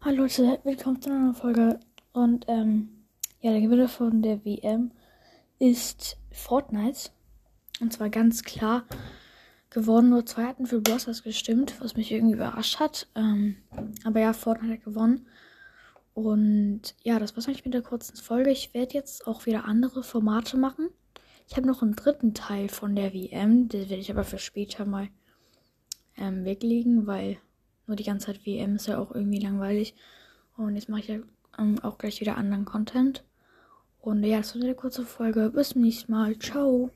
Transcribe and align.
Hallo 0.00 0.22
Leute, 0.22 0.60
willkommen 0.62 1.02
zu 1.02 1.10
einer 1.10 1.18
neuen 1.18 1.34
Folge. 1.34 1.80
Und 2.12 2.44
ähm, 2.46 3.04
ja, 3.40 3.50
der 3.50 3.60
Gewinner 3.60 3.88
von 3.88 4.22
der 4.22 4.44
WM 4.44 4.92
ist 5.58 6.16
Fortnite. 6.30 7.10
Und 7.80 7.92
zwar 7.92 8.08
ganz 8.08 8.44
klar 8.44 8.84
gewonnen. 9.70 10.10
Nur 10.10 10.24
zwei 10.24 10.44
hatten 10.44 10.66
für 10.66 10.80
Bros. 10.80 11.24
gestimmt, 11.24 11.80
was 11.80 11.96
mich 11.96 12.12
irgendwie 12.12 12.36
überrascht 12.36 12.78
hat. 12.78 13.08
Ähm, 13.16 13.56
aber 14.04 14.20
ja, 14.20 14.32
Fortnite 14.34 14.74
hat 14.74 14.84
gewonnen. 14.84 15.26
Und 16.14 16.94
ja, 17.02 17.18
das 17.18 17.34
war's 17.34 17.48
eigentlich 17.48 17.64
mit 17.64 17.74
der 17.74 17.82
kurzen 17.82 18.16
Folge. 18.18 18.50
Ich 18.50 18.74
werde 18.74 18.94
jetzt 18.94 19.26
auch 19.26 19.46
wieder 19.46 19.64
andere 19.64 20.04
Formate 20.04 20.56
machen. 20.56 20.90
Ich 21.48 21.56
habe 21.56 21.66
noch 21.66 21.82
einen 21.82 21.96
dritten 21.96 22.34
Teil 22.34 22.68
von 22.68 22.94
der 22.94 23.12
WM. 23.12 23.68
Den 23.68 23.90
werde 23.90 24.00
ich 24.00 24.12
aber 24.12 24.22
für 24.22 24.38
später 24.38 24.84
mal 24.84 25.08
ähm, 26.16 26.44
weglegen, 26.44 27.08
weil 27.08 27.38
nur 27.88 27.96
die 27.96 28.04
ganze 28.04 28.26
Zeit 28.26 28.46
WM 28.46 28.76
ist 28.76 28.86
ja 28.86 28.98
auch 28.98 29.14
irgendwie 29.14 29.40
langweilig. 29.40 29.94
Und 30.56 30.76
jetzt 30.76 30.88
mache 30.88 31.00
ich 31.00 31.08
ja 31.08 31.18
ähm, 31.58 31.78
auch 31.82 31.98
gleich 31.98 32.20
wieder 32.20 32.36
anderen 32.36 32.64
Content. 32.64 33.24
Und 34.00 34.22
ja, 34.22 34.38
das 34.38 34.54
war 34.54 34.62
eine 34.62 34.74
kurze 34.74 35.04
Folge. 35.04 35.50
Bis 35.50 35.70
zum 35.70 35.82
nächsten 35.82 36.12
Mal. 36.12 36.38
Ciao. 36.38 36.90